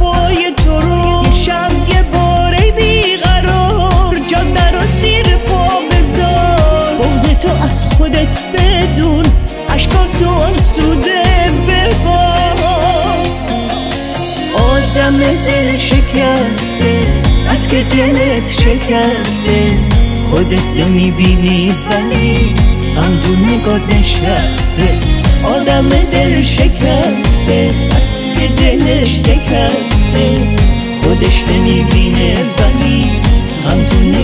حرفای 0.00 0.52
تو 0.64 0.80
رو. 0.80 1.24
یه 1.24 1.34
شب 1.34 1.70
یه 1.88 2.02
باره 2.02 2.70
بیقرار. 2.76 4.16
جان 4.28 4.56
رو 4.56 4.80
زیر 5.00 5.36
پا 5.36 5.68
بذار. 5.90 6.94
بغز 6.98 7.38
تو 7.40 7.64
از 7.70 7.86
خودت 7.86 8.28
بدون. 8.54 9.24
عشقاتو 9.74 10.30
آسوده 10.30 11.22
ببار. 11.68 13.26
آدم 14.54 15.18
دل 15.18 15.78
شکسته. 15.78 16.98
از 17.50 17.68
که 17.68 17.82
دلت 17.82 18.50
شکسته. 18.50 19.78
خودت 20.30 20.66
نمی‌بینی 20.76 21.74
ولی 21.90 22.54
هم 22.96 23.20
تو 23.20 23.36
نگاه 23.36 23.80
نشسته. 23.98 24.98
آدم 25.44 25.88
دل 25.88 26.42
شکسته. 26.42 27.70
از 27.96 28.30
که 28.34 28.48
دلش 28.48 29.08
شکسته. 29.08 29.69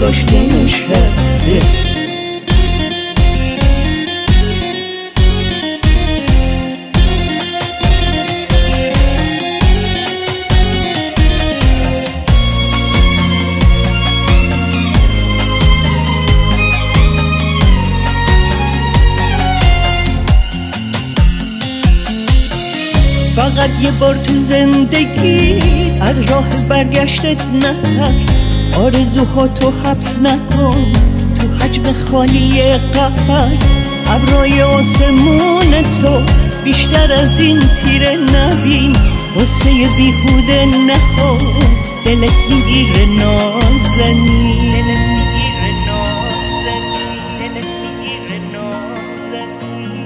نگاش 0.00 0.24
نشسته 0.24 1.60
فقط 23.34 23.70
یه 23.82 23.90
بار 23.90 24.16
تو 24.16 24.38
زندگی 24.38 25.58
از 26.00 26.22
راه 26.22 26.48
برگشتت 26.68 27.46
نترس 27.46 28.49
آرزوها 28.76 29.48
تو 29.48 29.70
حبس 29.70 30.18
نکن. 30.18 30.84
تو 31.40 31.46
حجم 31.64 31.92
خالی 31.92 32.62
قفص 32.72 33.76
ابرای 34.06 34.62
آسمون 34.62 35.82
تو 35.82 36.20
بیشتر 36.64 37.12
از 37.12 37.40
این 37.40 37.60
تیره 37.60 38.16
نبین 38.16 38.96
واسه 39.36 39.70
بیهوده 39.70 40.64
نخور 40.64 41.64
دلت 42.04 42.36
می‌گیره 42.50 43.06
نازنین. 43.06 44.50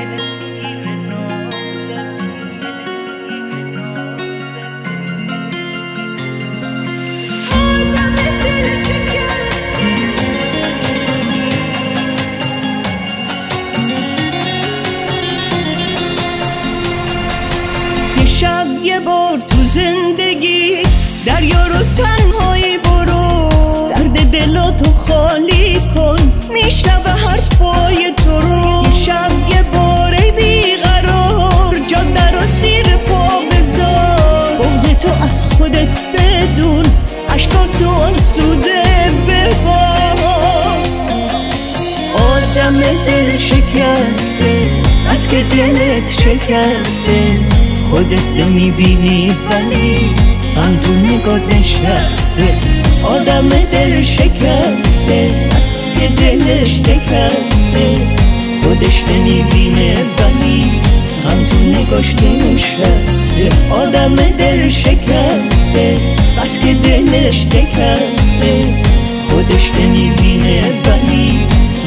شب 0.00 0.39
بار 19.04 19.38
تو 19.48 19.56
زندگی. 19.64 20.76
دریا 21.26 21.66
رو 21.66 21.78
تنهایی 21.96 22.78
برو. 22.78 23.48
درد 23.90 24.30
دلاتو 24.30 24.92
خالی 24.92 25.80
کن. 25.94 26.32
میشنوه 26.52 27.10
حرفای 27.10 28.12
تو 28.16 28.40
رو. 28.40 28.82
یه 28.84 28.94
شب 28.94 29.30
یه 29.48 29.62
بار 29.62 30.14
بیقرار. 30.36 31.78
جاده 31.86 32.30
رو 32.30 32.40
زیر 32.62 32.96
پا 32.96 33.28
بذار. 33.50 34.56
بغز 34.58 34.84
تو 35.00 35.24
از 35.24 35.46
خودت 35.46 35.96
بدون. 36.14 36.84
عشقاتو 37.34 37.90
آسوده 37.90 38.82
ببار. 39.28 40.16
آدم 42.14 42.80
دل 42.80 43.38
شکسته. 43.38 44.70
از 45.10 45.28
که 45.28 45.42
دلت 45.42 46.10
شکسته. 46.10 47.69
خودت 47.90 48.26
نمی‌بینی 48.36 49.32
ولی 49.50 49.96
هم 50.56 50.76
تو 50.82 50.92
نگاه 50.92 51.40
نشسته. 51.58 52.58
آدم 53.02 53.48
دل 53.48 54.02
شکسته 54.02 55.30
از 55.56 55.90
که 56.00 56.08
دلش 56.08 56.74
شکسته. 56.74 58.00
خودش 58.62 59.04
نمی‌بینه 59.04 59.94
ولی 59.94 60.70
هم 61.24 61.46
تو 61.50 61.56
نگاش 61.80 62.14
نشسته. 62.14 63.48
آدم 63.70 64.14
دل 64.14 64.68
شکسته 64.68 65.98
بس 66.42 66.58
که 66.58 66.74
دلش 66.74 67.40
شکسته. 67.40 68.64
خودش 69.30 69.70
نمی‌بینه 69.80 70.60
ولی 70.60 71.38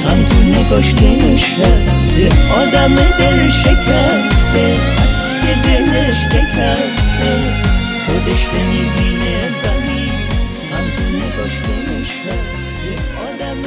هم 0.06 0.26
تو 0.30 0.60
نگاش 0.60 0.94
نشسته. 0.94 2.30
آدم 2.62 2.96
دل 2.96 3.50
شکسته. 3.50 5.03
های 5.44 5.56
دلش 5.56 6.16
شکسته 6.16 7.32
خودش 8.06 8.48
نمی‌بینه 8.54 9.50
ولی 9.64 10.10
هم 10.72 10.86
تو 10.98 11.04
نگاش 11.04 11.56
کنش 11.62 12.12
هسته. 12.12 12.92
آدم 13.28 13.62